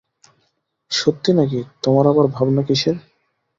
[0.91, 2.97] সত্যি নাকি, তোমার আবার ভাবনা কিসের?